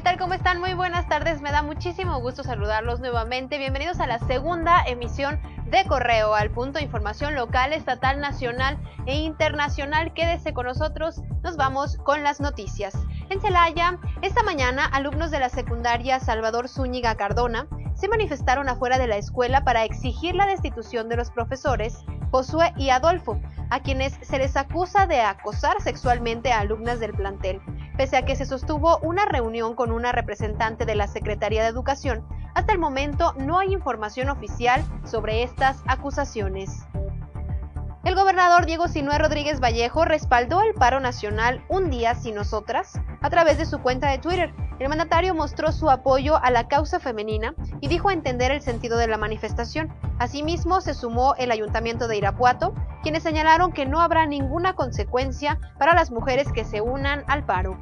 tal? 0.00 0.18
¿Cómo 0.18 0.34
están? 0.34 0.60
Muy 0.60 0.74
buenas 0.74 1.08
tardes. 1.08 1.40
Me 1.40 1.50
da 1.50 1.62
muchísimo 1.62 2.20
gusto 2.20 2.42
saludarlos 2.44 3.00
nuevamente. 3.00 3.56
Bienvenidos 3.56 3.98
a 3.98 4.06
la 4.06 4.18
segunda 4.18 4.84
emisión 4.86 5.40
de 5.70 5.86
Correo 5.86 6.34
al 6.34 6.50
Punto, 6.50 6.78
información 6.78 7.34
local, 7.34 7.72
estatal, 7.72 8.20
nacional 8.20 8.78
e 9.06 9.16
internacional. 9.16 10.12
Quédese 10.12 10.52
con 10.52 10.66
nosotros. 10.66 11.22
Nos 11.42 11.56
vamos 11.56 11.96
con 11.98 12.22
las 12.22 12.40
noticias. 12.40 12.94
En 13.30 13.40
Celaya, 13.40 13.98
esta 14.20 14.42
mañana, 14.42 14.84
alumnos 14.84 15.30
de 15.30 15.40
la 15.40 15.48
secundaria 15.48 16.20
Salvador 16.20 16.68
Zúñiga 16.68 17.14
Cardona 17.14 17.66
se 17.94 18.08
manifestaron 18.08 18.68
afuera 18.68 18.98
de 18.98 19.06
la 19.06 19.16
escuela 19.16 19.64
para 19.64 19.84
exigir 19.84 20.34
la 20.34 20.46
destitución 20.46 21.08
de 21.08 21.16
los 21.16 21.30
profesores 21.30 22.04
Josué 22.30 22.74
y 22.76 22.90
Adolfo, 22.90 23.40
a 23.70 23.80
quienes 23.80 24.18
se 24.20 24.38
les 24.38 24.56
acusa 24.56 25.06
de 25.06 25.22
acosar 25.22 25.80
sexualmente 25.80 26.52
a 26.52 26.60
alumnas 26.60 27.00
del 27.00 27.12
plantel. 27.12 27.62
Pese 27.96 28.18
a 28.18 28.24
que 28.26 28.36
se 28.36 28.44
sostuvo 28.44 28.98
una 28.98 29.24
reunión 29.24 29.74
con 29.74 29.90
una 29.90 30.12
representante 30.12 30.84
de 30.84 30.94
la 30.94 31.06
Secretaría 31.06 31.62
de 31.62 31.68
Educación, 31.68 32.26
hasta 32.54 32.72
el 32.72 32.78
momento 32.78 33.32
no 33.38 33.58
hay 33.58 33.72
información 33.72 34.28
oficial 34.28 34.84
sobre 35.04 35.42
estas 35.42 35.82
acusaciones. 35.86 36.84
El 38.04 38.14
gobernador 38.14 38.66
Diego 38.66 38.86
Sinué 38.86 39.18
Rodríguez 39.18 39.60
Vallejo 39.60 40.04
respaldó 40.04 40.62
el 40.62 40.74
paro 40.74 41.00
nacional 41.00 41.64
Un 41.68 41.90
día 41.90 42.14
sin 42.14 42.36
nosotras 42.36 43.00
a 43.20 43.30
través 43.30 43.58
de 43.58 43.66
su 43.66 43.80
cuenta 43.80 44.10
de 44.10 44.18
Twitter. 44.18 44.54
El 44.78 44.88
mandatario 44.88 45.34
mostró 45.34 45.72
su 45.72 45.90
apoyo 45.90 46.36
a 46.36 46.50
la 46.50 46.68
causa 46.68 47.00
femenina 47.00 47.54
y 47.80 47.88
dijo 47.88 48.10
entender 48.10 48.52
el 48.52 48.60
sentido 48.60 48.96
de 48.96 49.08
la 49.08 49.16
manifestación. 49.16 49.92
Asimismo, 50.18 50.80
se 50.80 50.94
sumó 50.94 51.34
el 51.36 51.50
ayuntamiento 51.50 52.08
de 52.08 52.18
Irapuato, 52.18 52.74
quienes 53.06 53.22
señalaron 53.22 53.70
que 53.70 53.86
no 53.86 54.00
habrá 54.00 54.26
ninguna 54.26 54.72
consecuencia 54.72 55.60
para 55.78 55.94
las 55.94 56.10
mujeres 56.10 56.50
que 56.50 56.64
se 56.64 56.80
unan 56.80 57.22
al 57.28 57.46
paro. 57.46 57.78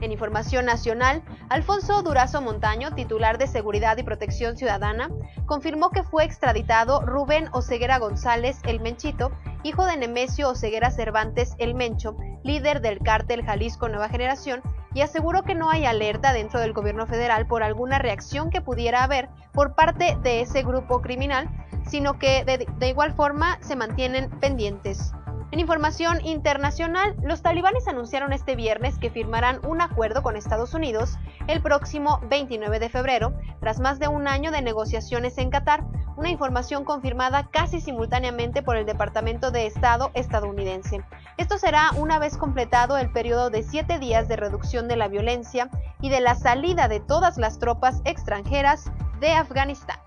En 0.00 0.12
información 0.12 0.66
nacional, 0.66 1.24
Alfonso 1.48 2.00
Durazo 2.04 2.40
Montaño, 2.40 2.94
titular 2.94 3.38
de 3.38 3.48
Seguridad 3.48 3.98
y 3.98 4.04
Protección 4.04 4.56
Ciudadana, 4.56 5.10
confirmó 5.46 5.90
que 5.90 6.04
fue 6.04 6.22
extraditado 6.22 7.00
Rubén 7.00 7.48
Oseguera 7.52 7.98
González 7.98 8.60
el 8.62 8.78
Menchito, 8.78 9.32
hijo 9.64 9.84
de 9.84 9.96
Nemesio 9.96 10.50
Oseguera 10.50 10.92
Cervantes 10.92 11.56
el 11.58 11.74
Mencho, 11.74 12.14
líder 12.44 12.82
del 12.82 13.00
cártel 13.00 13.44
Jalisco 13.44 13.88
Nueva 13.88 14.10
Generación, 14.10 14.62
y 14.94 15.02
aseguró 15.02 15.42
que 15.42 15.54
no 15.54 15.70
hay 15.70 15.86
alerta 15.86 16.32
dentro 16.32 16.60
del 16.60 16.72
gobierno 16.72 17.06
federal 17.06 17.46
por 17.46 17.62
alguna 17.62 17.98
reacción 17.98 18.50
que 18.50 18.60
pudiera 18.60 19.04
haber 19.04 19.28
por 19.52 19.74
parte 19.74 20.16
de 20.22 20.40
ese 20.40 20.62
grupo 20.62 21.00
criminal, 21.00 21.48
sino 21.86 22.18
que 22.18 22.44
de, 22.44 22.66
de 22.78 22.88
igual 22.88 23.12
forma 23.12 23.58
se 23.60 23.76
mantienen 23.76 24.30
pendientes. 24.40 25.12
En 25.52 25.58
información 25.58 26.24
internacional, 26.24 27.16
los 27.24 27.42
talibanes 27.42 27.88
anunciaron 27.88 28.32
este 28.32 28.54
viernes 28.54 28.98
que 28.98 29.10
firmarán 29.10 29.58
un 29.66 29.80
acuerdo 29.80 30.22
con 30.22 30.36
Estados 30.36 30.74
Unidos 30.74 31.18
el 31.48 31.60
próximo 31.60 32.20
29 32.28 32.78
de 32.78 32.88
febrero, 32.88 33.32
tras 33.58 33.80
más 33.80 33.98
de 33.98 34.06
un 34.06 34.28
año 34.28 34.52
de 34.52 34.62
negociaciones 34.62 35.38
en 35.38 35.50
Qatar, 35.50 35.82
una 36.20 36.28
información 36.28 36.84
confirmada 36.84 37.48
casi 37.50 37.80
simultáneamente 37.80 38.62
por 38.62 38.76
el 38.76 38.84
Departamento 38.84 39.50
de 39.50 39.66
Estado 39.66 40.10
estadounidense. 40.12 41.02
Esto 41.38 41.56
será 41.56 41.92
una 41.96 42.18
vez 42.18 42.36
completado 42.36 42.98
el 42.98 43.10
periodo 43.10 43.48
de 43.48 43.62
siete 43.62 43.98
días 43.98 44.28
de 44.28 44.36
reducción 44.36 44.86
de 44.86 44.96
la 44.96 45.08
violencia 45.08 45.70
y 46.02 46.10
de 46.10 46.20
la 46.20 46.34
salida 46.34 46.88
de 46.88 47.00
todas 47.00 47.38
las 47.38 47.58
tropas 47.58 48.02
extranjeras 48.04 48.92
de 49.18 49.32
Afganistán. 49.32 49.98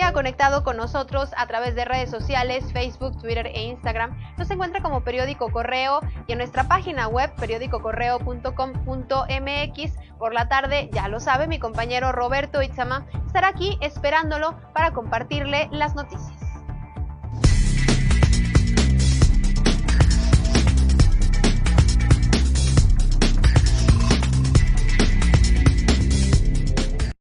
Siga 0.00 0.14
conectado 0.14 0.64
con 0.64 0.78
nosotros 0.78 1.28
a 1.36 1.46
través 1.46 1.74
de 1.74 1.84
redes 1.84 2.08
sociales, 2.08 2.64
Facebook, 2.72 3.20
Twitter 3.20 3.48
e 3.48 3.64
Instagram. 3.64 4.18
Nos 4.38 4.50
encuentra 4.50 4.80
como 4.80 5.04
Periódico 5.04 5.52
Correo 5.52 6.00
y 6.26 6.32
en 6.32 6.38
nuestra 6.38 6.64
página 6.64 7.06
web 7.06 7.30
periódicocorreo.com.mx. 7.38 10.18
Por 10.18 10.32
la 10.32 10.48
tarde, 10.48 10.88
ya 10.90 11.06
lo 11.08 11.20
sabe, 11.20 11.48
mi 11.48 11.58
compañero 11.58 12.12
Roberto 12.12 12.62
Itzama 12.62 13.04
estará 13.26 13.48
aquí 13.48 13.76
esperándolo 13.82 14.58
para 14.72 14.94
compartirle 14.94 15.68
las 15.70 15.94
noticias. 15.94 16.39